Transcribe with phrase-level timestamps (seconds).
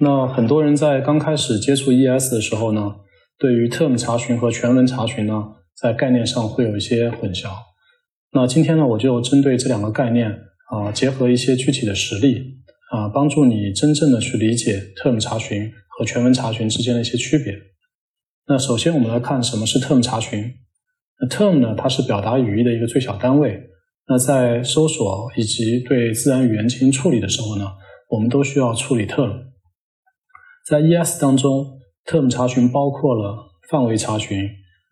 [0.00, 2.94] 那很多人在刚开始接触 ES 的时候呢，
[3.36, 5.44] 对于 term 查询和全文查询呢，
[5.76, 7.50] 在概念上会有一些混淆。
[8.32, 10.30] 那今天呢，我就针对这两个概念
[10.70, 12.58] 啊，结合一些具体的实例
[12.92, 17.52] 啊，帮助你真正的去理解 term 查询和全文查询之间的一些区别。
[18.46, 20.54] 那首先我们来看什么是 term 查询。
[21.20, 23.60] 那 term 呢，它是表达语义的一个最小单位。
[24.06, 27.66] 那在搜索以及对自然语言进行处理的时候呢，
[28.10, 29.48] 我们都需要处理 term。
[30.68, 34.44] 在 ES 当中，term 查询包括了范围查询、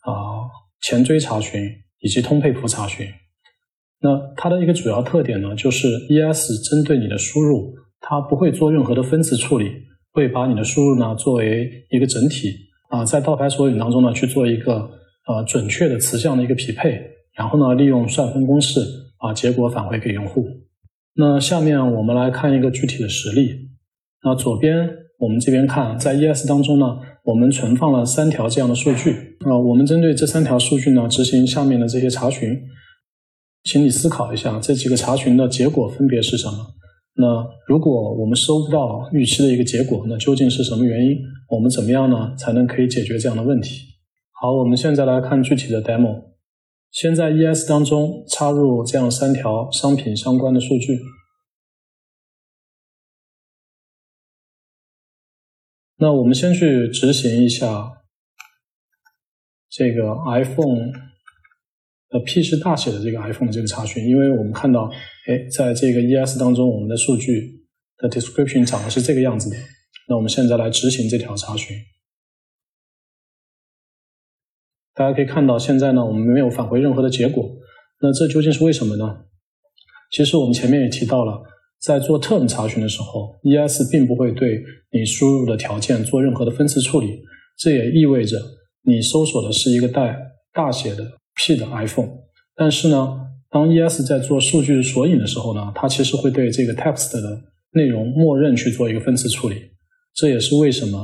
[0.00, 0.48] 啊
[0.80, 1.60] 前缀查询
[1.98, 3.06] 以及通配符查询。
[4.00, 9.72] 那它的一个主要特点呢，就是 ES 针对你的输入，它不会做任何的分词处理，
[10.12, 12.50] 会把你的输入呢作为一个整体
[12.90, 14.88] 啊，在倒排索引当中呢去做一个
[15.26, 16.98] 呃准确的词项的一个匹配，
[17.34, 18.80] 然后呢利用算分公式
[19.20, 20.46] 把结果返回给用户。
[21.14, 23.68] 那下面我们来看一个具体的实例。
[24.22, 25.07] 那左边。
[25.18, 26.86] 我们这边看，在 ES 当中呢，
[27.24, 29.58] 我们存放了三条这样的数据啊。
[29.58, 32.56] 我们针对这三条数据呢，执行下面的这些查询。
[33.64, 36.54] 请你思考一下，这几个查询的结果分别是什么？
[37.16, 41.16] 那如果我们收不到预期的一个结果，那究竟是什么原因？
[41.50, 43.80] 我们怎么样呢，才能可以解决这样的问题？
[44.40, 46.28] 好，我们现在来看具体的 demo。
[46.92, 50.96] 先在 ES 当中插入这样三条商品相关的数据。
[56.00, 57.92] 那我们先去执行一下
[59.68, 60.92] 这个 iPhone
[62.10, 64.88] 呃 P 是大写的这个 iPhone 的这个查询，因为我们看到，
[65.26, 69.56] 哎，在这个 ES 当中，我们的数据的 description 长的是这个样子的。
[70.08, 71.76] 那我们现在来执行这条查询，
[74.94, 77.44] 大家可以看到，现在呢，我们没有返回任何的结果。
[78.00, 79.24] 那这究竟是为什么呢？
[80.12, 81.42] 其实我们前面也提到了。
[81.80, 84.62] 在做 term 查询的时候，ES 并不会对
[84.92, 87.20] 你输入的条件做任何的分词处理，
[87.56, 88.36] 这也意味着
[88.82, 90.16] 你搜索的是一个带
[90.52, 91.04] 大写的
[91.36, 92.10] P 的 iPhone。
[92.56, 97.40] 但是呢，当 ES 在做数据索引的时候呢，它其实会对这个 text 的
[97.72, 99.56] 内容默认去做一个分词处理。
[100.14, 100.98] 这也是为什么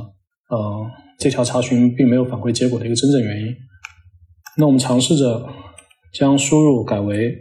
[0.49, 0.85] 呃
[1.17, 3.55] 这条查询并没有返回结果的一个真正原因。
[4.57, 5.47] 那我们尝试着
[6.13, 7.33] 将输入改为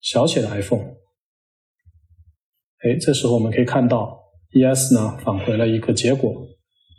[0.00, 0.94] 小写的 iPhone。
[2.84, 4.20] 哎，这时候我们可以看到
[4.52, 6.30] ，ES 呢返回了一个结果，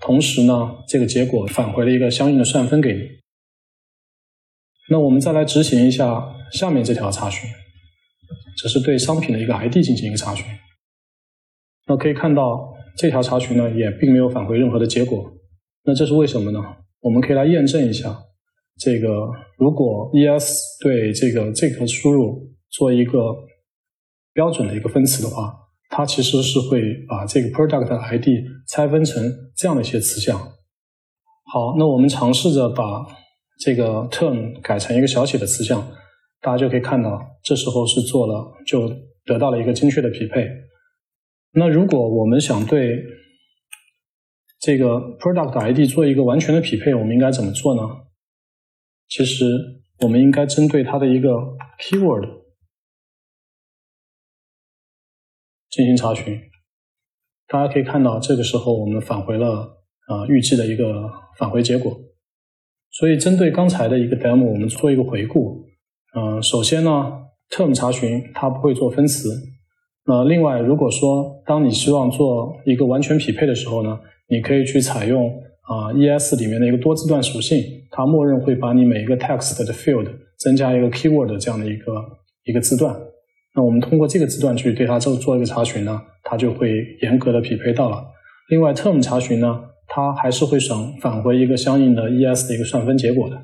[0.02, 3.02] 同时呢，这个结果返回了一个相应的算分给你。
[4.90, 7.48] 那我们再来执行一下下面这条查询，
[8.58, 10.44] 这是对商品的一个 ID 进行一个查询。
[11.86, 15.32] 那可以看到这条查询呢也并没有返回任何的结果。
[15.84, 16.60] 那这是为什么呢？
[17.02, 18.24] 我们可以来验证一下，
[18.78, 19.08] 这个
[19.60, 23.20] 如果 ES 对这个这个输入做一个
[24.34, 25.62] 标准的一个分词的话。
[25.90, 28.28] 它其实是会把这个 product ID
[28.68, 29.24] 拆分成
[29.56, 30.38] 这样的一些词项。
[30.40, 33.06] 好，那我们尝试着把
[33.60, 35.88] 这个 term 改成一个小写的词项，
[36.42, 38.90] 大家就可以看到，这时候是做了，就
[39.26, 40.48] 得到了一个精确的匹配。
[41.54, 43.02] 那如果我们想对
[44.60, 47.82] 这个 product ID 做一个完全的匹配，我们应该怎么做呢？
[49.08, 49.46] 其实
[50.00, 51.30] 我们应该针对它的一个
[51.80, 52.45] keyword。
[55.76, 56.40] 进行查询，
[57.50, 59.76] 大家可以看到，这个时候我们返回了
[60.08, 61.92] 啊预计的一个返回结果。
[62.92, 65.66] 所以针对刚才的一个 demo，我们做一个回顾。
[66.16, 67.12] 嗯，首先呢
[67.50, 69.30] ，term 查询它不会做分词。
[70.06, 74.00] 那另外，如果说当你希望做一个完全匹配的时候呢，
[74.30, 75.30] 你可以去采用
[75.64, 77.62] 啊 ES 里面的一个多字段属性，
[77.92, 80.08] 它默认会把你每一个 text 的 field
[80.38, 81.94] 增加一个 keyword 这样的一个
[82.46, 82.96] 一个字段。
[83.56, 86.70] 那我们通过这个字段去对它做做一个查询呢，它就会
[87.02, 88.04] 严格的匹配到了。
[88.50, 93.42] 另外，term 查询呢，它还是会返返回一个相应的 ES 的一个算分结果的。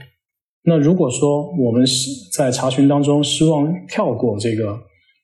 [0.64, 4.78] 那如果说我们是在查询当中希望跳过这个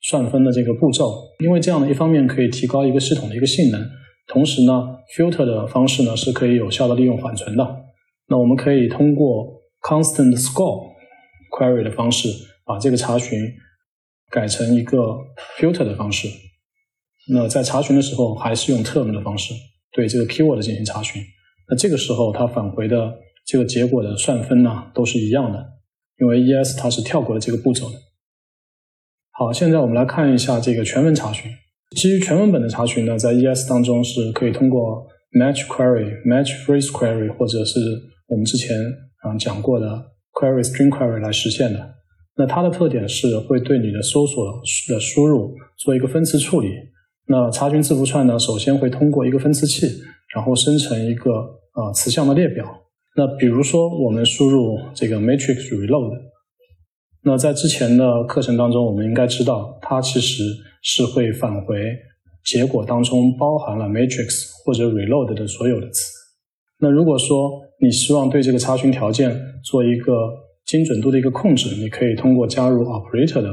[0.03, 3.85] 算分的这个步骤，因为这样的一方面可以提高一个系统的一个性能，
[4.27, 4.71] 同时呢
[5.17, 7.83] ，filter 的方式呢是可以有效的利用缓存的。
[8.29, 9.45] 那我们可以通过
[9.81, 10.93] constant score
[11.51, 12.29] query 的方式
[12.65, 13.37] 把这个查询。
[14.29, 14.97] 改成一个
[15.57, 16.27] filter 的方式，
[17.29, 19.53] 那在查询的时候还是用 term 的方式
[19.91, 21.21] 对这个 keyword 进行查询。
[21.69, 23.13] 那这个时候它返回的
[23.45, 25.65] 这个结果的算分呢都是一样的，
[26.19, 27.97] 因为 ES 它是跳过了这个步骤的。
[29.31, 31.51] 好，现在我们来看一下这个全文查询。
[31.95, 37.79] 基于全文本的查询呢，在 ES 当中是可以通过 match query、match phrase query 或者是
[38.27, 38.75] 我们之前
[39.23, 41.96] 啊讲过的 query string query 来实现的。
[42.37, 44.45] 那它的特点是会对你的搜索
[44.89, 46.69] 的输入做一个分词处理，
[47.27, 49.87] 那查询字符串呢，首先会通过一个分词器，
[50.35, 52.65] 然后生成一个呃词项的列表。
[53.15, 56.11] 那比如说我们输入这个 matrix reload，
[57.23, 60.43] 那在之前的课程当中，我们应该知道它其实
[60.83, 61.75] 是会返回
[62.45, 66.11] 结果当中包含了 matrix 或者 reload 的所有的词。
[66.79, 70.13] 那如果说你希望对这个查询条件做一个
[70.67, 73.49] 精准度的一个控制，你可以通过加入 operator 的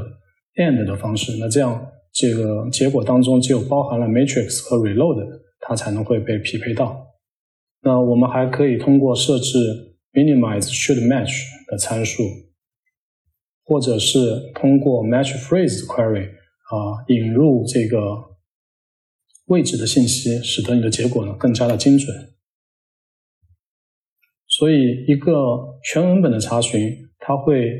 [0.57, 1.37] and 的方式。
[1.39, 7.07] 那这样这个结果当中只有包含了 matrix 和 reload，它才能会被匹配到。
[7.81, 12.23] 那我们还可以通过设置 minimize should match 的参数，
[13.63, 17.97] 或者是通过 match phrase query 啊引入这个
[19.45, 22.34] 位置的信息，使得你的结果呢更加的精准。
[24.57, 25.31] 所以，一个
[25.83, 26.79] 全文本的查询，
[27.19, 27.73] 它会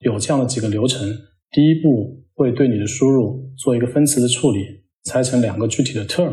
[0.00, 1.08] 有这样的几个流程：
[1.52, 4.58] 第一步会对你的输入做一个分词的处理，
[5.04, 6.32] 拆成两个具体的 term。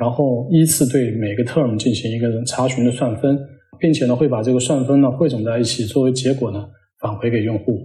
[0.00, 3.38] 然后依次对每个 term 进行一个查询的算分，
[3.78, 6.66] 并且呢会把这个算分呢汇总在一起，作为结果呢
[7.00, 7.78] 返回给用户。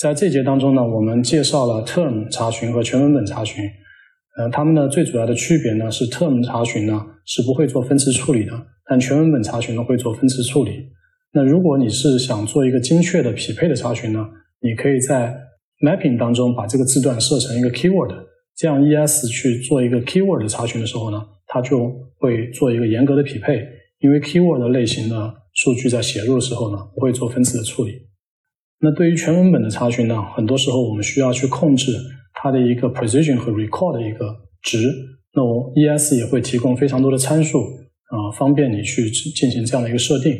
[0.00, 3.62] 在这节当中呢，我们介绍了 term 查询和全文本查询。
[4.38, 8.52] 呃，它们的最主要的区别呢是 term 查询呢是不会做分词处理的，
[8.92, 10.90] 但全文本查询呢会做分词处理。
[11.32, 14.28] 那如果你是想做一个精确的匹配的查询呢，
[14.60, 15.34] 你可以在
[15.80, 18.14] mapping 当中把这个字段设成一个 keyword，
[18.54, 21.18] 这样 ES 去做一个 keyword 的查询的时候呢。
[21.46, 23.66] 它就会做一个严格的匹配，
[24.00, 27.92] 因为 keyword 类型的数据在写入的时候呢，不会做分词的处理。
[28.80, 31.92] 那对于全文本的查询呢，很多时候我们需要去控制
[32.32, 34.78] 它的一个 precision 和 recall 的一个值。
[35.34, 37.58] 那我 ES 也会提供非常多的参数
[38.12, 40.36] 啊，方便你去进行这样的一个设定。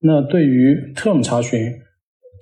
[0.00, 1.72] 那对于 term 查询，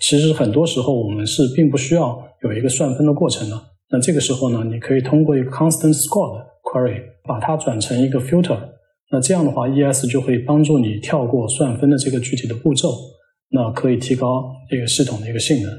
[0.00, 3.56] 其实很多时候我们是并不需要有一个算分的过程的。
[3.90, 6.50] 那这个时候呢，你可以通过一个 constant score。
[6.62, 8.56] query 把它转成一个 filter，
[9.10, 12.88] 那这样的话，ES 就会帮助你跳过算分的这个具体的步骤，
[13.50, 15.70] 那可以提高这个系统的一个性能。